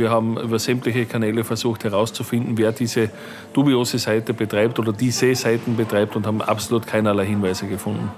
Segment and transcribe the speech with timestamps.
[0.00, 3.10] Wir haben über sämtliche Kanäle versucht herauszufinden, wer diese
[3.52, 8.10] dubiose Seite betreibt oder diese Seiten betreibt und haben absolut keinerlei Hinweise gefunden.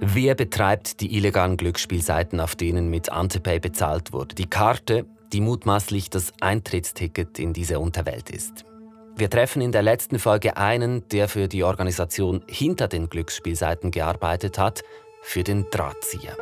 [0.00, 4.34] Wer betreibt die illegalen Glücksspielseiten, auf denen mit Antepay bezahlt wurde?
[4.34, 8.66] Die Karte, die mutmaßlich das Eintrittsticket in diese Unterwelt ist.
[9.16, 14.58] Wir treffen in der letzten Folge einen, der für die Organisation hinter den Glücksspielseiten gearbeitet
[14.58, 14.82] hat,
[15.22, 16.36] für den Drahtzieher.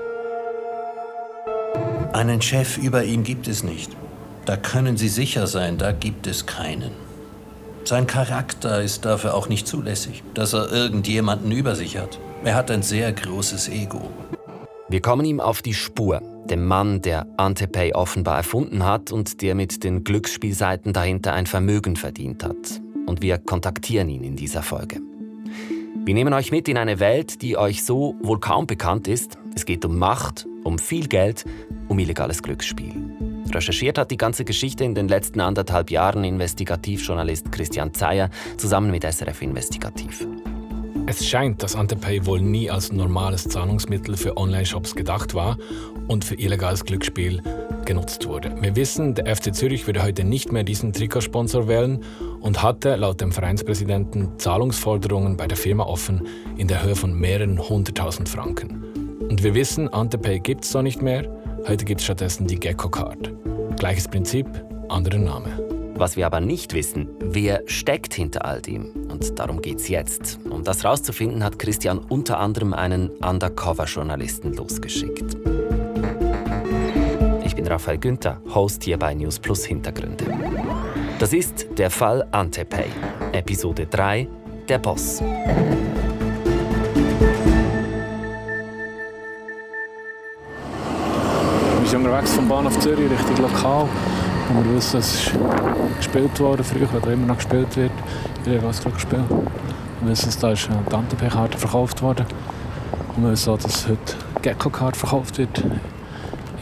[2.13, 3.97] Einen Chef über ihm gibt es nicht.
[4.45, 6.91] Da können Sie sicher sein, da gibt es keinen.
[7.85, 12.19] Sein Charakter ist dafür auch nicht zulässig, dass er irgendjemanden über sich hat.
[12.45, 14.11] Er hat ein sehr großes Ego.
[14.89, 19.55] Wir kommen ihm auf die Spur, dem Mann, der Antepay offenbar erfunden hat und der
[19.55, 22.81] mit den Glücksspielseiten dahinter ein Vermögen verdient hat.
[23.07, 25.01] Und wir kontaktieren ihn in dieser Folge.
[26.05, 29.39] Wir nehmen euch mit in eine Welt, die euch so wohl kaum bekannt ist.
[29.55, 31.45] Es geht um Macht, um viel Geld,
[31.89, 33.12] um illegales Glücksspiel.
[33.55, 39.05] Recherchiert hat die ganze Geschichte in den letzten anderthalb Jahren Investigativjournalist Christian Zeyer zusammen mit
[39.05, 40.27] SRF Investigativ.
[41.07, 45.59] Es scheint, dass Antepay wohl nie als normales Zahlungsmittel für Online-Shops gedacht war
[46.07, 47.43] und für illegales Glücksspiel
[47.85, 48.55] genutzt wurde.
[48.61, 52.05] Wir wissen, der FC Zürich würde heute nicht mehr diesen Trikotsponsor wählen
[52.41, 57.59] und hatte laut dem Vereinspräsidenten Zahlungsforderungen bei der Firma offen in der Höhe von mehreren
[57.59, 58.85] hunderttausend Franken.
[59.29, 61.42] Und wir wissen, Antepay gibt es so nicht mehr.
[61.69, 63.33] Heute gibt es stattdessen die Gecko Card.
[63.79, 64.47] Gleiches Prinzip,
[64.89, 65.95] anderer Name.
[65.95, 69.09] Was wir aber nicht wissen, wer steckt hinter all dem.
[69.09, 70.41] Und darum geht es jetzt.
[70.51, 75.37] Um das herauszufinden, hat Christian unter anderem einen Undercover-Journalisten losgeschickt.
[77.45, 80.25] Ich bin Raphael Günther, Host hier bei News Plus Hintergründe.
[81.21, 82.87] Das ist der Fall Antepay,
[83.33, 84.27] Episode 3,
[84.69, 85.23] der Boss.
[92.13, 93.89] Unterwegs vom Bahnhof Zürich Richtung Lokal.
[94.51, 95.33] Und wir wissen, es ist
[95.97, 97.93] gespielt worden früher oder immer noch gespielt wird.
[98.45, 99.31] Ich habe es gespielt.
[100.01, 102.27] Wir wissen, da ist eine Tante-P-Karte verkauft worden.
[103.17, 105.65] Und wir wissen auch, dass heute Gecko-Karte verkauft wird.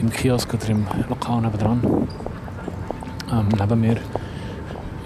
[0.01, 2.07] Im Kiosk oder im Lokal nebenan.
[3.33, 3.97] Ähm, neben mir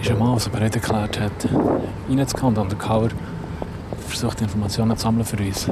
[0.02, 1.48] ist ein Mann, der bereit erklärt hat,
[2.10, 3.08] reinzukommen und undercover
[4.06, 5.70] versucht, Informationen zu sammeln für uns.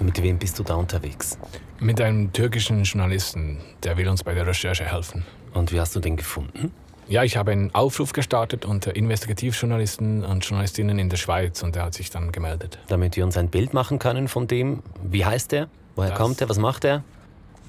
[0.00, 1.36] Mit wem bist du da unterwegs?
[1.78, 5.24] Mit einem türkischen Journalisten, der will uns bei der Recherche helfen.
[5.52, 6.72] Und wie hast du den gefunden?
[7.06, 11.84] Ja, ich habe einen Aufruf gestartet unter Investigativjournalisten und Journalistinnen in der Schweiz und er
[11.84, 12.78] hat sich dann gemeldet.
[12.88, 15.68] Damit wir uns ein Bild machen können von dem, wie heißt er?
[15.94, 16.48] Woher das kommt er?
[16.48, 17.04] Was macht er?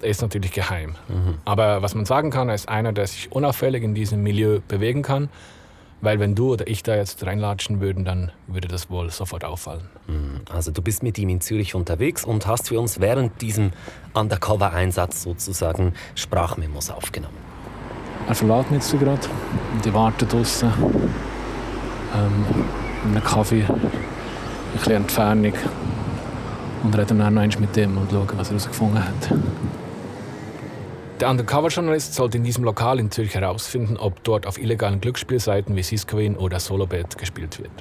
[0.02, 0.96] Er ist natürlich geheim.
[1.10, 1.36] Mhm.
[1.44, 5.02] Aber was man sagen kann, er ist einer, der sich unauffällig in diesem Milieu bewegen
[5.02, 5.30] kann.
[6.02, 9.90] Weil wenn du oder ich da jetzt reinlatschen würden, dann würde das wohl sofort auffallen.
[10.08, 10.42] Mhm.
[10.50, 13.72] Also du bist mit ihm in Zürich unterwegs und hast für uns während diesem
[14.14, 17.38] Undercover-Einsatz sozusagen Sprachmemos aufgenommen.
[18.28, 19.28] Er verlässt mich jetzt gerade
[19.74, 20.72] und ich warte draußen
[22.16, 22.46] ähm,
[23.06, 23.92] in einem Kaffee, ein
[24.74, 25.54] bisschen Entfernung
[26.84, 29.32] und rede dann noch mit dem und schaue, was er herausgefunden hat.
[31.20, 35.82] Der Undercover-Journalist sollte in diesem Lokal in Zürich herausfinden, ob dort auf illegalen Glücksspielseiten wie
[35.82, 37.72] Siscoin oder Solobet gespielt wird.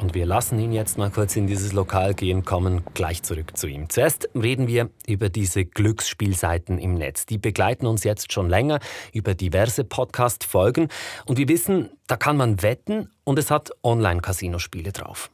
[0.00, 3.66] Und wir lassen ihn jetzt mal kurz in dieses Lokal gehen, kommen gleich zurück zu
[3.66, 3.90] ihm.
[3.90, 7.26] Zuerst reden wir über diese Glücksspielseiten im Netz.
[7.26, 8.78] Die begleiten uns jetzt schon länger
[9.12, 10.88] über diverse Podcast-Folgen.
[11.26, 15.28] Und wir wissen, da kann man wetten und es hat Online-Casino-Spiele drauf.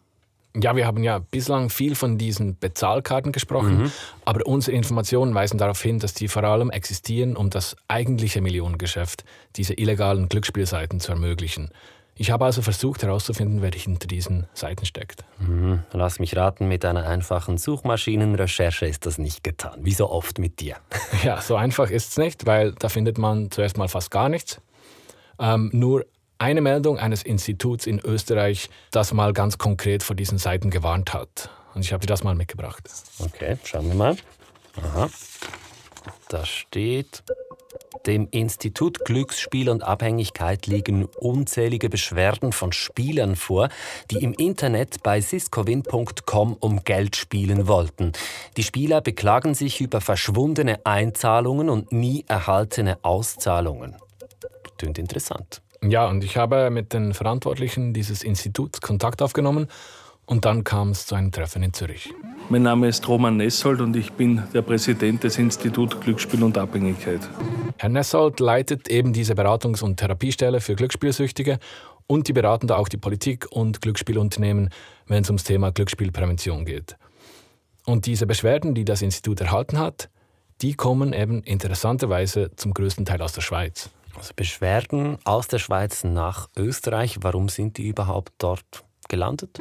[0.60, 3.92] Ja, wir haben ja bislang viel von diesen Bezahlkarten gesprochen, mhm.
[4.24, 9.24] aber unsere Informationen weisen darauf hin, dass die vor allem existieren, um das eigentliche Millionengeschäft,
[9.56, 11.70] diese illegalen Glücksspielseiten zu ermöglichen.
[12.18, 15.24] Ich habe also versucht herauszufinden, wer hinter diesen Seiten steckt.
[15.38, 15.80] Mhm.
[15.92, 19.80] Lass mich raten, mit einer einfachen Suchmaschinenrecherche ist das nicht getan.
[19.82, 20.76] Wie so oft mit dir.
[21.22, 24.60] Ja, so einfach ist es nicht, weil da findet man zuerst mal fast gar nichts.
[25.38, 26.06] Ähm, nur
[26.38, 31.50] eine Meldung eines Instituts in Österreich, das mal ganz konkret vor diesen Seiten gewarnt hat.
[31.74, 32.88] Und ich habe dir das mal mitgebracht.
[33.18, 34.16] Okay, schauen wir mal.
[34.82, 35.08] Aha.
[36.28, 37.22] Da steht.
[38.06, 43.68] Dem Institut Glücksspiel und Abhängigkeit liegen unzählige Beschwerden von Spielern vor,
[44.10, 48.12] die im Internet bei siscovin.com um Geld spielen wollten.
[48.56, 53.96] Die Spieler beklagen sich über verschwundene Einzahlungen und nie erhaltene Auszahlungen.
[54.78, 55.62] Tönt interessant.
[55.82, 59.68] Ja, und ich habe mit den Verantwortlichen dieses Instituts Kontakt aufgenommen
[60.24, 62.12] und dann kam es zu einem Treffen in Zürich.
[62.48, 67.20] Mein Name ist Roman Nessold und ich bin der Präsident des Instituts Glücksspiel und Abhängigkeit.
[67.78, 71.58] Herr Nessold leitet eben diese Beratungs- und Therapiestelle für Glücksspielsüchtige
[72.06, 74.70] und die beraten da auch die Politik und Glücksspielunternehmen,
[75.06, 76.96] wenn es ums Thema Glücksspielprävention geht.
[77.84, 80.08] Und diese Beschwerden, die das Institut erhalten hat,
[80.62, 83.90] die kommen eben interessanterweise zum größten Teil aus der Schweiz.
[84.16, 89.60] Also Beschwerden aus der Schweiz nach Österreich, warum sind die überhaupt dort gelandet?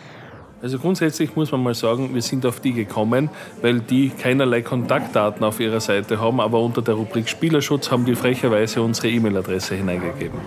[0.61, 3.29] Also grundsätzlich muss man mal sagen, wir sind auf die gekommen,
[3.61, 8.15] weil die keinerlei Kontaktdaten auf ihrer Seite haben, aber unter der Rubrik Spielerschutz haben die
[8.15, 10.39] frecherweise unsere E-Mail-Adresse hineingegeben.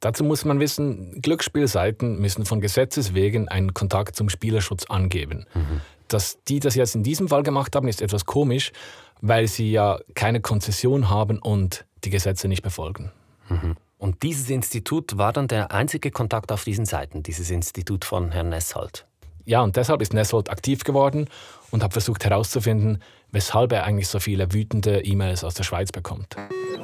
[0.00, 5.46] Dazu muss man wissen, Glücksspielseiten müssen von Gesetzes wegen einen Kontakt zum Spielerschutz angeben.
[5.54, 5.80] Mhm.
[6.08, 8.72] Dass die das jetzt in diesem Fall gemacht haben, ist etwas komisch,
[9.20, 13.10] weil sie ja keine Konzession haben und die Gesetze nicht befolgen.
[13.48, 13.76] Mhm.
[13.98, 18.50] Und dieses Institut war dann der einzige Kontakt auf diesen Seiten, dieses Institut von Herrn
[18.50, 19.06] Nesshold.
[19.46, 21.28] Ja, und deshalb ist Nesshold aktiv geworden
[21.70, 26.36] und hat versucht herauszufinden, weshalb er eigentlich so viele wütende E-Mails aus der Schweiz bekommt.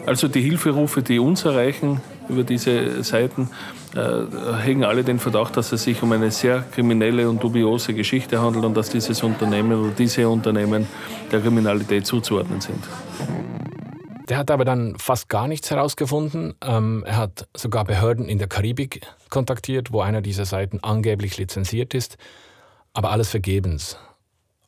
[0.06, 2.00] Also die Hilferufe, die uns erreichen
[2.30, 3.50] über diese Seiten,
[3.94, 8.40] äh, hegen alle den Verdacht, dass es sich um eine sehr kriminelle und dubiose Geschichte
[8.40, 10.86] handelt und dass dieses Unternehmen oder diese Unternehmen
[11.30, 12.82] der Kriminalität zuzuordnen sind.
[14.28, 16.54] Der hat aber dann fast gar nichts herausgefunden.
[16.62, 21.94] Ähm, er hat sogar Behörden in der Karibik kontaktiert, wo einer dieser Seiten angeblich lizenziert
[21.94, 22.16] ist,
[22.92, 23.98] aber alles vergebens.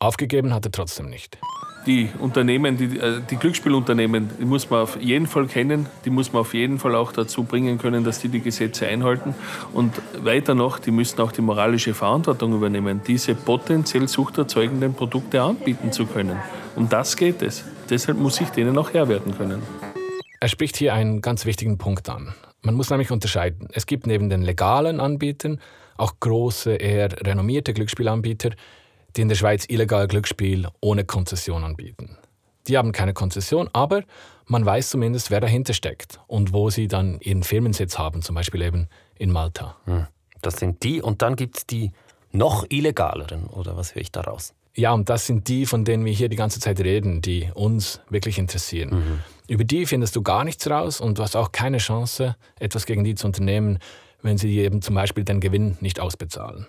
[0.03, 1.39] Aufgegeben hat er trotzdem nicht.
[1.87, 6.33] Die Unternehmen, die, äh, die Glücksspielunternehmen, die muss man auf jeden Fall kennen, die muss
[6.33, 9.33] man auf jeden Fall auch dazu bringen können, dass die die Gesetze einhalten.
[9.73, 9.95] Und
[10.25, 16.07] weiter noch, die müssen auch die moralische Verantwortung übernehmen, diese potenziell suchterzeugenden Produkte anbieten zu
[16.07, 16.37] können.
[16.75, 17.65] Um das geht es.
[17.89, 19.63] Deshalb muss ich denen auch Herr werden können.
[20.41, 22.35] Er spricht hier einen ganz wichtigen Punkt an.
[22.63, 23.69] Man muss nämlich unterscheiden.
[23.73, 25.61] Es gibt neben den legalen Anbietern
[25.97, 28.51] auch große, eher renommierte Glücksspielanbieter,
[29.17, 32.17] die in der Schweiz illegal Glücksspiel ohne Konzession anbieten.
[32.69, 34.05] Die haben keine Konzession, aber
[34.47, 38.63] man weiß zumindest, wer dahinter steckt und wo sie dann ihren Firmensitz haben, zum Beispiel
[38.63, 38.89] eben
[39.19, 39.77] in Malta.
[39.85, 40.07] Hm.
[40.41, 41.93] Das sind die und dann gibt es die
[42.33, 44.55] noch illegaleren, oder was höre ich daraus?
[44.75, 48.01] Ja, und das sind die, von denen wir hier die ganze Zeit reden, die uns
[48.09, 48.91] wirklich interessieren.
[48.91, 49.21] Mhm.
[49.47, 53.05] Über die findest du gar nichts raus und du hast auch keine Chance, etwas gegen
[53.05, 53.81] die zu unternehmen,
[54.23, 56.67] wenn sie eben zum Beispiel den Gewinn nicht ausbezahlen.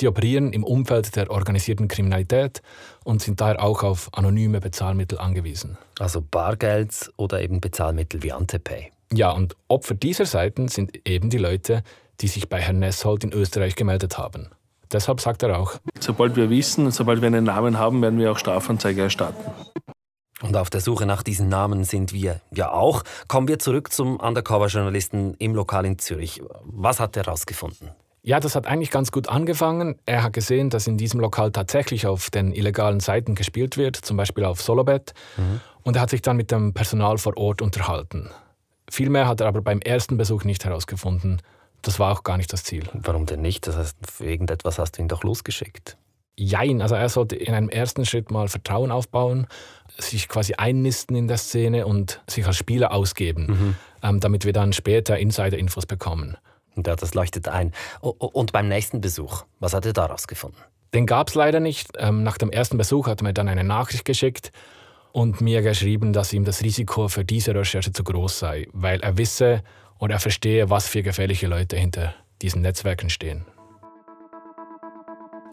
[0.00, 2.62] Die operieren im Umfeld der organisierten Kriminalität
[3.04, 5.78] und sind daher auch auf anonyme Bezahlmittel angewiesen.
[5.98, 8.90] Also Bargeld oder eben Bezahlmittel wie Antepay.
[9.12, 11.82] Ja, und Opfer dieser Seiten sind eben die Leute,
[12.20, 14.50] die sich bei Herrn Nesshold in Österreich gemeldet haben.
[14.92, 18.38] Deshalb sagt er auch, sobald wir wissen, sobald wir einen Namen haben, werden wir auch
[18.38, 19.44] Strafanzeige erstatten.
[20.42, 23.02] Und auf der Suche nach diesen Namen sind wir ja auch.
[23.26, 26.42] Kommen wir zurück zum Undercover-Journalisten im Lokal in Zürich.
[26.64, 27.90] Was hat er herausgefunden?
[28.26, 30.00] Ja, das hat eigentlich ganz gut angefangen.
[30.04, 34.16] Er hat gesehen, dass in diesem Lokal tatsächlich auf den illegalen Seiten gespielt wird, zum
[34.16, 35.14] Beispiel auf Solobet.
[35.36, 35.60] Mhm.
[35.84, 38.30] Und er hat sich dann mit dem Personal vor Ort unterhalten.
[38.90, 41.40] Viel mehr hat er aber beim ersten Besuch nicht herausgefunden.
[41.82, 42.88] Das war auch gar nicht das Ziel.
[42.94, 43.68] Warum denn nicht?
[43.68, 45.96] Das heißt, für irgendetwas hast du ihn doch losgeschickt.
[46.36, 49.46] Jein, also er sollte in einem ersten Schritt mal Vertrauen aufbauen,
[49.98, 53.76] sich quasi einnisten in der Szene und sich als Spieler ausgeben, mhm.
[54.02, 56.36] ähm, damit wir dann später Insider-Infos bekommen.
[56.84, 57.72] Ja, das leuchtet ein.
[58.00, 60.58] Und beim nächsten Besuch, was hat er daraus gefunden?
[60.94, 61.90] Den gab es leider nicht.
[61.98, 64.52] Ähm, nach dem ersten Besuch hat er mir dann eine Nachricht geschickt
[65.12, 69.18] und mir geschrieben, dass ihm das Risiko für diese Recherche zu groß sei, weil er
[69.18, 69.62] wisse,
[69.98, 73.46] und er verstehe, was für gefährliche Leute hinter diesen Netzwerken stehen.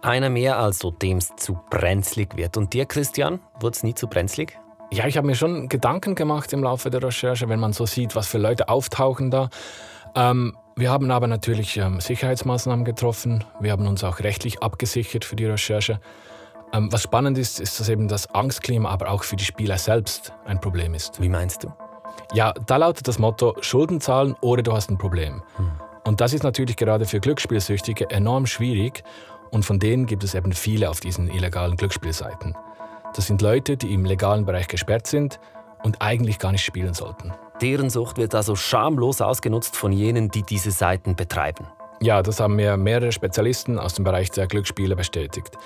[0.02, 2.58] Einer mehr also, dem es zu brenzlig wird.
[2.58, 4.58] Und dir, Christian, wurde es nie zu brenzlig?
[4.92, 8.16] Ja, ich habe mir schon Gedanken gemacht im Laufe der Recherche, wenn man so sieht,
[8.16, 9.50] was für Leute auftauchen da.
[10.14, 13.44] Ähm, wir haben aber natürlich ähm, Sicherheitsmaßnahmen getroffen.
[13.60, 16.00] Wir haben uns auch rechtlich abgesichert für die Recherche.
[16.74, 20.34] Ähm, was spannend ist, ist, dass eben das Angstklima aber auch für die Spieler selbst
[20.46, 21.22] ein Problem ist.
[21.22, 21.74] Wie meinst du?
[22.34, 25.44] Ja, da lautet das Motto Schulden zahlen oder du hast ein Problem.
[25.58, 25.72] Hm.
[26.06, 29.04] Und das ist natürlich gerade für Glücksspielsüchtige enorm schwierig
[29.52, 32.58] und von denen gibt es eben viele auf diesen illegalen Glücksspielseiten.
[33.16, 35.40] Das sind Leute, die im legalen Bereich gesperrt sind
[35.84, 37.32] und eigentlich gar nicht spielen sollten.
[37.62, 41.68] Deren Sucht wird also schamlos ausgenutzt von jenen, die diese Seiten betreiben.
[42.02, 45.58] Ja, das haben mir mehrere Spezialisten aus dem Bereich der Glücksspiele bestätigt.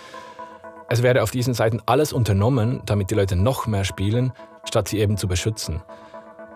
[0.90, 4.32] Es werde auf diesen Seiten alles unternommen, damit die Leute noch mehr spielen,
[4.66, 5.82] statt sie eben zu beschützen.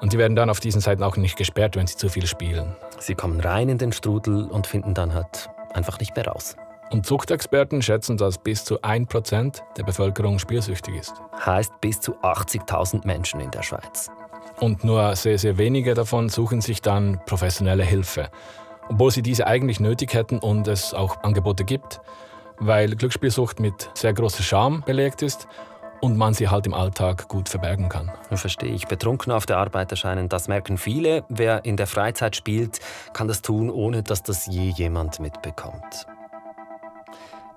[0.02, 2.76] Und die werden dann auf diesen Seiten auch nicht gesperrt, wenn sie zu viel spielen.
[3.00, 6.56] Sie kommen rein in den Strudel und finden dann halt einfach nicht mehr raus.
[6.92, 11.14] Und Zuchtexperten schätzen, dass bis zu 1% der Bevölkerung spielsüchtig ist.
[11.46, 14.12] Heißt bis zu 80.000 Menschen in der Schweiz.
[14.62, 18.30] Und nur sehr, sehr wenige davon suchen sich dann professionelle Hilfe.
[18.90, 22.00] Obwohl sie diese eigentlich nötig hätten und es auch Angebote gibt,
[22.60, 25.48] weil Glücksspielsucht mit sehr großer Scham belegt ist
[26.00, 28.12] und man sie halt im Alltag gut verbergen kann.
[28.30, 28.88] Verstehe ich.
[28.88, 31.24] Betrunken auf der Arbeit erscheinen, das merken viele.
[31.28, 32.80] Wer in der Freizeit spielt,
[33.14, 36.06] kann das tun, ohne dass das je jemand mitbekommt.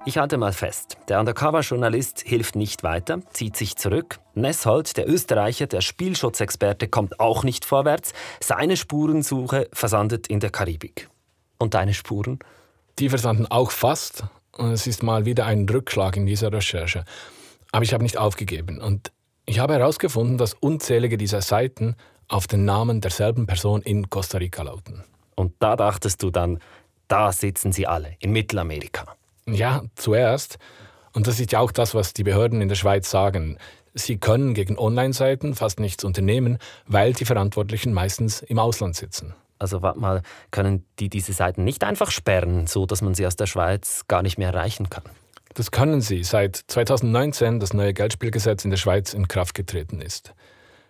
[0.06, 4.18] Ich halte mal fest, der Undercover-Journalist hilft nicht weiter, zieht sich zurück.
[4.34, 8.12] Nesshold, der Österreicher, der Spielschutzexperte, kommt auch nicht vorwärts.
[8.38, 11.08] Seine Spurensuche versandet in der Karibik.
[11.56, 12.38] Und deine Spuren?
[12.98, 14.24] Die versanden auch fast.
[14.58, 17.06] Es ist mal wieder ein Rückschlag in dieser Recherche.
[17.72, 18.82] Aber ich habe nicht aufgegeben.
[18.82, 19.10] Und
[19.46, 21.96] ich habe herausgefunden, dass unzählige dieser Seiten
[22.28, 25.02] auf den Namen derselben Person in Costa Rica lauten.
[25.34, 26.58] Und da dachtest du dann,
[27.08, 29.16] da sitzen sie alle, in Mittelamerika.
[29.48, 30.58] Ja, zuerst.
[31.12, 33.58] Und das ist ja auch das, was die Behörden in der Schweiz sagen.
[33.94, 39.34] Sie können gegen Online-Seiten fast nichts unternehmen, weil die Verantwortlichen meistens im Ausland sitzen.
[39.58, 43.36] Also warte mal, können die diese Seiten nicht einfach sperren, so dass man sie aus
[43.36, 45.04] der Schweiz gar nicht mehr erreichen kann?
[45.54, 50.34] Das können sie, seit 2019 das neue Geldspielgesetz in der Schweiz in Kraft getreten ist.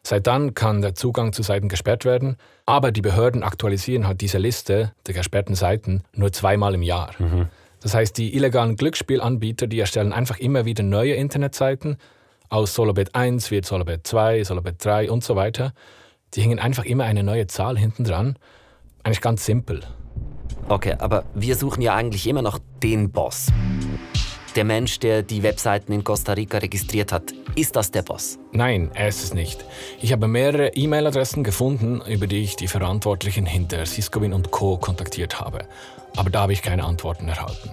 [0.03, 4.39] Seit dann kann der Zugang zu Seiten gesperrt werden, aber die Behörden aktualisieren halt diese
[4.39, 7.11] Liste der gesperrten Seiten nur zweimal im Jahr.
[7.19, 7.49] Mhm.
[7.85, 11.99] Das heißt, die illegalen Glücksspielanbieter, die erstellen einfach immer wieder neue Internetseiten.
[12.49, 15.75] Aus Solobet 1 wird Solobet 2, Solobet 3 und so weiter.
[16.33, 18.39] Die hängen einfach immer eine neue Zahl hinten dran.
[19.03, 19.83] Eigentlich ganz simpel.
[20.67, 23.49] Okay, aber wir suchen ja eigentlich immer noch den Boss.
[24.57, 28.39] Der Mensch, der die Webseiten in Costa Rica registriert hat, ist das der Boss?
[28.53, 29.65] Nein, er ist es nicht.
[30.01, 34.77] Ich habe mehrere E-Mail-Adressen gefunden, über die ich die Verantwortlichen hinter Siskowin und Co.
[34.77, 35.67] kontaktiert habe
[36.17, 37.71] aber da habe ich keine Antworten erhalten.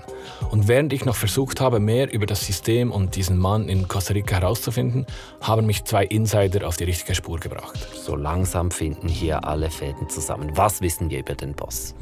[0.49, 4.13] Und während ich noch versucht habe, mehr über das System und diesen Mann in Costa
[4.13, 5.05] Rica herauszufinden,
[5.41, 7.87] haben mich zwei Insider auf die richtige Spur gebracht.
[7.93, 10.51] So langsam finden hier alle Fäden zusammen.
[10.55, 11.93] Was wissen wir über den Boss?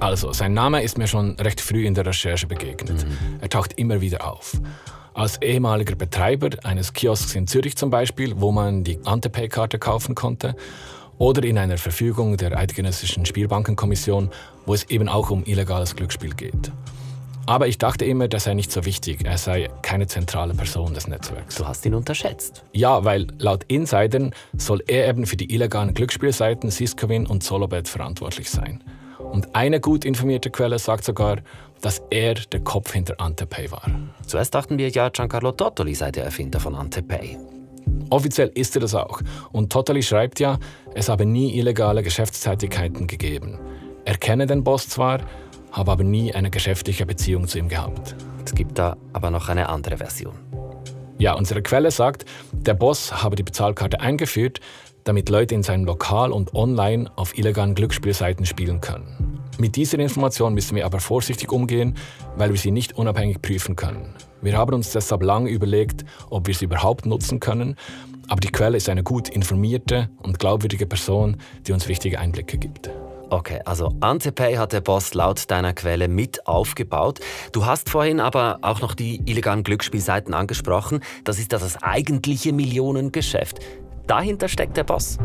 [0.00, 3.06] Also, sein Name ist mir schon recht früh in der Recherche begegnet.
[3.06, 3.38] Mhm.
[3.40, 4.60] Er taucht immer wieder auf.
[5.16, 10.54] Als ehemaliger Betreiber eines Kiosks in Zürich zum Beispiel, wo man die Antepay-Karte kaufen konnte,
[11.16, 14.30] oder in einer Verfügung der Eidgenössischen Spielbankenkommission,
[14.66, 16.70] wo es eben auch um illegales Glücksspiel geht.
[17.46, 19.24] Aber ich dachte immer, das sei nicht so wichtig.
[19.24, 21.54] Er sei keine zentrale Person des Netzwerks.
[21.54, 22.62] Du hast ihn unterschätzt.
[22.74, 28.50] Ja, weil laut Insidern soll er eben für die illegalen Glücksspielseiten Siscovin und Solobet verantwortlich
[28.50, 28.84] sein.
[29.30, 31.38] Und eine gut informierte Quelle sagt sogar,
[31.80, 33.82] dass er der Kopf hinter Antepay war.
[34.26, 37.36] Zuerst dachten wir ja, Giancarlo Tottoli sei der Erfinder von Antepay.
[38.10, 39.20] Offiziell ist er das auch.
[39.52, 40.58] Und Totally schreibt ja,
[40.94, 43.58] es habe nie illegale Geschäftstätigkeiten gegeben.
[44.04, 45.20] Er kenne den Boss zwar,
[45.72, 48.14] habe aber nie eine geschäftliche Beziehung zu ihm gehabt.
[48.44, 50.34] Es gibt da aber noch eine andere Version.
[51.18, 54.60] Ja, unsere Quelle sagt, der Boss habe die Bezahlkarte eingeführt,
[55.04, 59.40] damit Leute in seinem Lokal und online auf illegalen Glücksspielseiten spielen können.
[59.58, 61.94] Mit dieser Information müssen wir aber vorsichtig umgehen,
[62.36, 64.14] weil wir sie nicht unabhängig prüfen können.
[64.42, 67.76] Wir haben uns deshalb lange überlegt, ob wir sie überhaupt nutzen können,
[68.28, 72.90] aber die Quelle ist eine gut informierte und glaubwürdige Person, die uns wichtige Einblicke gibt.
[73.28, 77.18] Okay, also Antepay hat der Boss laut deiner Quelle mit aufgebaut.
[77.50, 81.00] Du hast vorhin aber auch noch die illegalen Glücksspielseiten angesprochen.
[81.24, 83.58] Das ist ja das eigentliche Millionengeschäft.
[84.06, 85.18] Dahinter steckt der Boss.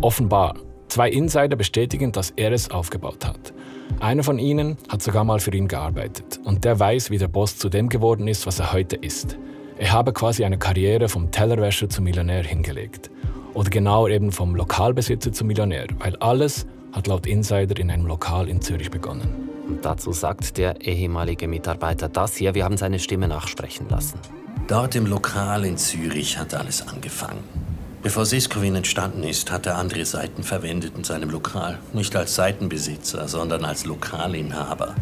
[0.00, 0.54] Offenbar.
[0.88, 3.52] Zwei Insider bestätigen, dass er es aufgebaut hat.
[4.00, 7.56] Einer von ihnen hat sogar mal für ihn gearbeitet und der weiß, wie der Boss
[7.56, 9.38] zu dem geworden ist, was er heute ist.
[9.78, 13.08] Er habe quasi eine Karriere vom Tellerwäscher zum Millionär hingelegt.
[13.54, 18.48] Oder genauer eben vom Lokalbesitzer zum Millionär, weil alles hat laut Insider in einem Lokal
[18.48, 19.48] in Zürich begonnen.
[19.68, 24.18] Und dazu sagt der ehemalige Mitarbeiter das hier, wir haben seine Stimme nachsprechen lassen.
[24.66, 27.69] Dort im Lokal in Zürich hat alles angefangen.
[28.02, 31.78] Bevor Siskowin entstanden ist, hat er andere Seiten verwendet in seinem Lokal.
[31.92, 34.94] Nicht als Seitenbesitzer, sondern als Lokalinhaber.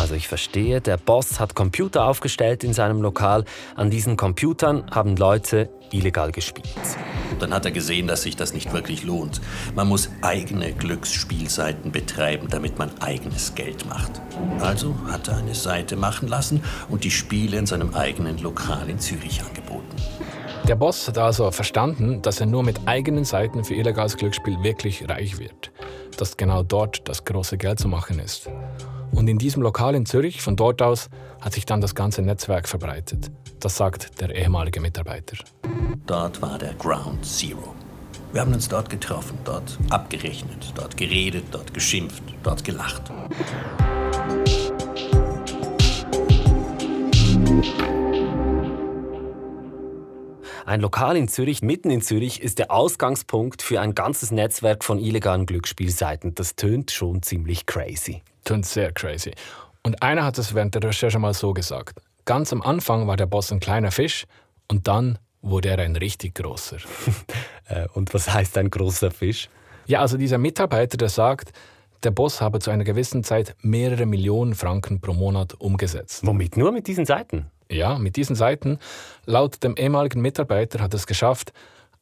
[0.00, 3.44] Also ich verstehe, der Boss hat Computer aufgestellt in seinem Lokal.
[3.76, 6.66] An diesen Computern haben Leute illegal gespielt.
[7.38, 9.40] Dann hat er gesehen, dass sich das nicht wirklich lohnt.
[9.76, 14.10] Man muss eigene Glücksspielseiten betreiben, damit man eigenes Geld macht.
[14.58, 18.98] Also hat er eine Seite machen lassen und die Spiele in seinem eigenen Lokal in
[18.98, 19.96] Zürich angeboten.
[20.66, 25.06] Der Boss hat also verstanden, dass er nur mit eigenen Seiten für illegales Glücksspiel wirklich
[25.06, 25.70] reich wird.
[26.16, 28.48] Dass genau dort das große Geld zu machen ist.
[29.12, 31.10] Und in diesem Lokal in Zürich, von dort aus,
[31.42, 33.30] hat sich dann das ganze Netzwerk verbreitet.
[33.60, 35.36] Das sagt der ehemalige Mitarbeiter.
[36.06, 37.74] Dort war der Ground Zero.
[38.32, 43.12] Wir haben uns dort getroffen, dort abgerechnet, dort geredet, dort geschimpft, dort gelacht.
[50.66, 54.98] Ein Lokal in Zürich, mitten in Zürich, ist der Ausgangspunkt für ein ganzes Netzwerk von
[54.98, 56.34] illegalen Glücksspielseiten.
[56.34, 58.22] Das tönt schon ziemlich crazy.
[58.44, 59.32] Tönt sehr crazy.
[59.82, 62.00] Und einer hat es während der Recherche mal so gesagt.
[62.24, 64.24] Ganz am Anfang war der Boss ein kleiner Fisch
[64.68, 66.78] und dann wurde er ein richtig großer.
[67.66, 69.48] Äh, und was heißt ein großer Fisch?
[69.86, 71.50] Ja, also dieser Mitarbeiter, der sagt,
[72.02, 76.26] der Boss habe zu einer gewissen Zeit mehrere Millionen Franken pro Monat umgesetzt.
[76.26, 76.58] Womit?
[76.58, 77.50] Nur mit diesen Seiten?
[77.70, 78.78] Ja, mit diesen Seiten.
[79.26, 81.52] Laut dem ehemaligen Mitarbeiter hat es geschafft,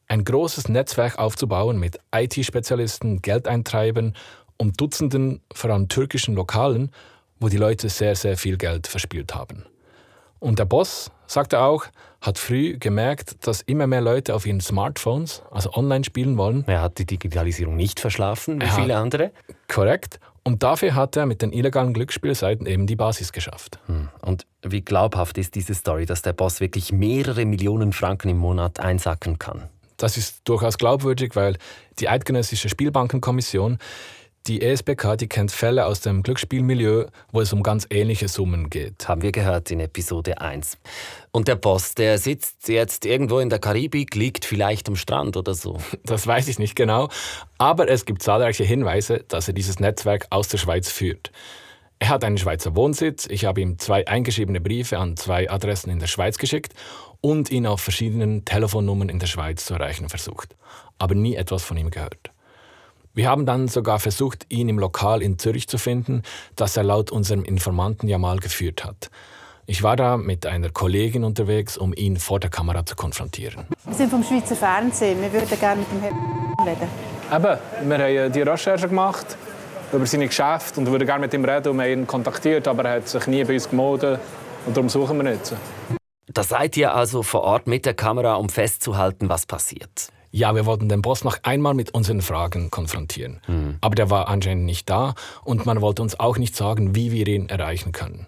[0.07, 4.15] ein großes Netzwerk aufzubauen mit IT-Spezialisten, Geldeintreibern
[4.57, 6.91] und Dutzenden, vor allem türkischen Lokalen,
[7.39, 9.65] wo die Leute sehr, sehr viel Geld verspielt haben.
[10.39, 11.85] Und der Boss, sagt er auch,
[12.21, 16.65] hat früh gemerkt, dass immer mehr Leute auf ihren Smartphones, also online spielen wollen.
[16.67, 19.31] Er hat die Digitalisierung nicht verschlafen, wie Er viele andere.
[19.67, 20.19] Korrekt.
[20.45, 23.79] Und dafür hat er mit den illegalen Glücksspielseiten eben die Basis geschafft.
[23.87, 24.09] Hm.
[24.21, 28.79] Und wie glaubhaft ist diese Story, dass der Boss wirklich mehrere Millionen Franken im Monat
[28.79, 29.69] einsacken kann?
[29.95, 31.57] Das ist durchaus glaubwürdig, weil
[31.99, 33.77] die Eidgenössische Spielbankenkommission,
[34.47, 39.07] die ESBK, die kennt Fälle aus dem Glücksspielmilieu, wo es um ganz ähnliche Summen geht.
[39.07, 40.77] Haben wir gehört in Episode 1.
[41.31, 45.53] Und der Boss, der sitzt jetzt irgendwo in der Karibik, liegt vielleicht am Strand oder
[45.53, 45.77] so.
[46.03, 47.09] Das weiß ich nicht genau,
[47.57, 51.31] aber es gibt zahlreiche Hinweise, dass er dieses Netzwerk aus der Schweiz führt.
[51.99, 55.99] Er hat einen Schweizer Wohnsitz, ich habe ihm zwei eingeschriebene Briefe an zwei Adressen in
[55.99, 56.73] der Schweiz geschickt
[57.21, 60.57] und ihn auf verschiedenen Telefonnummern in der Schweiz zu erreichen versucht,
[60.99, 62.32] aber nie etwas von ihm gehört.
[63.15, 66.23] Wir haben dann sogar versucht, ihn im Lokal in Zürich zu finden,
[66.55, 69.11] das er laut unserem Informanten ja mal geführt hat.
[69.67, 73.67] Ich war da mit einer Kollegin unterwegs, um ihn vor der Kamera zu konfrontieren.
[73.85, 75.21] Wir sind vom Schweizer Fernsehen.
[75.21, 76.89] Wir würden gerne mit dem Herrn reden.
[77.31, 79.37] Eben, wir haben die Recherche gemacht
[79.91, 82.85] über seine Geschäfte und würden gerne mit ihm reden und wir haben ihn kontaktiert, aber
[82.85, 84.19] er hat sich nie bei uns gemeldet
[84.65, 85.53] und darum suchen wir ihn jetzt.
[86.33, 90.09] Da seid ihr also vor Ort mit der Kamera, um festzuhalten, was passiert.
[90.35, 93.39] Ja, wir wollten den Boss noch einmal mit unseren Fragen konfrontieren.
[93.81, 95.13] Aber der war anscheinend nicht da
[95.43, 98.25] und man wollte uns auch nicht sagen, wie wir ihn erreichen können.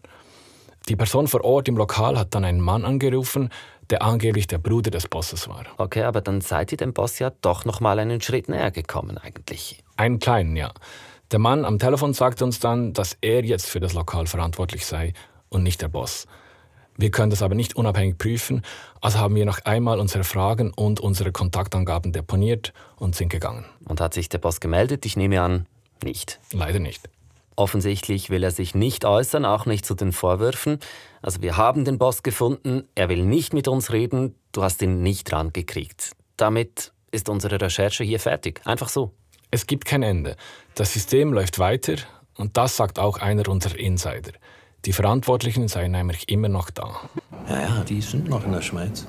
[0.88, 3.50] Die Person vor Ort im Lokal hat dann einen Mann angerufen,
[3.90, 5.66] der angeblich der Bruder des Bosses war.
[5.78, 9.18] Okay, aber dann seid ihr dem Boss ja doch noch mal einen Schritt näher gekommen
[9.18, 9.84] eigentlich.
[9.98, 10.74] Einen kleinen, ja.
[11.32, 15.14] Der Mann am Telefon sagte uns dann, dass er jetzt für das Lokal verantwortlich sei
[15.50, 16.28] und nicht der Boss.
[16.98, 18.62] Wir können das aber nicht unabhängig prüfen,
[19.02, 23.66] also haben wir noch einmal unsere Fragen und unsere Kontaktangaben deponiert und sind gegangen.
[23.86, 25.06] Und hat sich der Boss gemeldet?
[25.06, 25.66] Ich nehme an,
[26.04, 26.40] nicht.
[26.54, 27.10] Leider nicht.
[27.58, 30.80] Offensichtlich will er sich nicht äußern, auch nicht zu den Vorwürfen.
[31.22, 35.02] Also wir haben den Boss gefunden, er will nicht mit uns reden, du hast ihn
[35.02, 36.12] nicht rangekriegt.
[36.38, 38.62] Damit ist unsere Recherche hier fertig.
[38.66, 39.14] Einfach so.
[39.52, 40.36] Es gibt kein Ende.
[40.76, 41.96] Das System läuft weiter
[42.36, 44.32] und das sagt auch einer unserer Insider.
[44.86, 47.02] Die Verantwortlichen seien nämlich immer noch da.
[47.50, 49.08] Ja, ja, die sind noch in der Schweiz.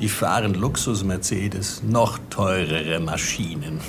[0.00, 3.80] Die fahren Luxus-Mercedes, noch teurere Maschinen.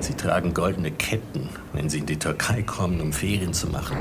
[0.00, 3.96] Sie tragen goldene Ketten, wenn sie in die Türkei kommen, um Ferien zu machen.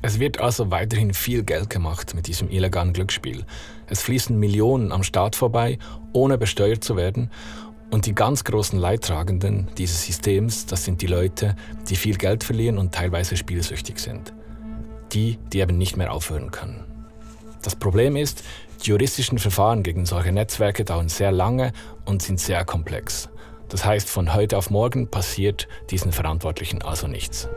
[0.00, 3.44] Es wird also weiterhin viel Geld gemacht mit diesem illegalen Glücksspiel.
[3.88, 5.78] Es fließen Millionen am Staat vorbei,
[6.12, 7.30] ohne besteuert zu werden.
[7.90, 11.56] Und die ganz großen Leidtragenden dieses Systems, das sind die Leute,
[11.88, 14.34] die viel Geld verlieren und teilweise spielsüchtig sind.
[15.12, 16.84] Die, die eben nicht mehr aufhören können.
[17.62, 18.44] Das Problem ist,
[18.84, 21.72] die juristischen Verfahren gegen solche Netzwerke dauern sehr lange
[22.04, 23.28] und sind sehr komplex.
[23.68, 27.48] Das heißt, von heute auf morgen passiert diesen Verantwortlichen also nichts.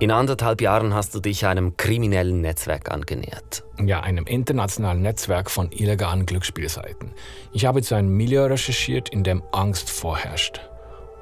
[0.00, 3.64] In anderthalb Jahren hast du dich einem kriminellen Netzwerk angenähert.
[3.84, 7.12] ja, einem internationalen Netzwerk von illegalen Glücksspielseiten.
[7.52, 10.62] Ich habe zu einem Milieu recherchiert, in dem Angst vorherrscht.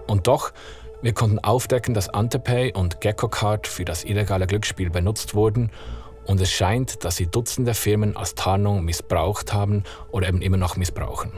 [0.07, 0.53] Und doch,
[1.01, 5.71] wir konnten aufdecken, dass Antepay und GeckoCard für das illegale Glücksspiel benutzt wurden
[6.27, 10.77] und es scheint, dass sie Dutzende Firmen als Tarnung missbraucht haben oder eben immer noch
[10.77, 11.33] missbrauchen.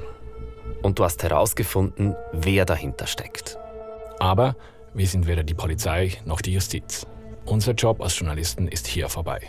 [0.83, 3.59] Und du hast herausgefunden, wer dahinter steckt.
[4.18, 4.57] Aber
[4.94, 7.07] wir sind weder die Polizei noch die Justiz.
[7.44, 9.40] Unser Job als Journalisten ist hier vorbei.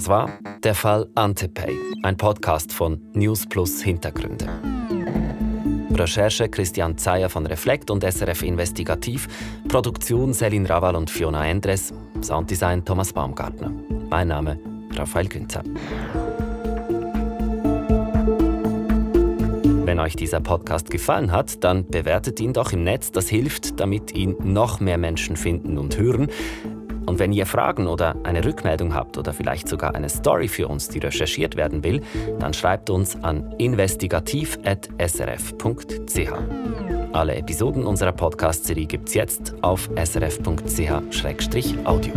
[0.00, 0.30] Das war
[0.64, 4.48] der Fall Antepay, ein Podcast von News Plus Hintergründe.
[5.90, 9.28] Recherche Christian Zeyer von Reflekt und SRF Investigativ,
[9.68, 13.70] Produktion Selin Raval und Fiona Endres, Sounddesign Thomas Baumgartner.
[14.08, 14.58] Mein Name
[14.96, 15.64] Raphael Günther.
[19.84, 23.12] Wenn euch dieser Podcast gefallen hat, dann bewertet ihn doch im Netz.
[23.12, 26.28] Das hilft, damit ihn noch mehr Menschen finden und hören.
[27.06, 30.88] Und wenn ihr Fragen oder eine Rückmeldung habt oder vielleicht sogar eine Story für uns,
[30.88, 32.02] die recherchiert werden will,
[32.38, 36.32] dann schreibt uns an investigativ.srf.ch.
[37.12, 42.12] Alle Episoden unserer Podcast-Serie gibt's jetzt auf srf.ch-audio.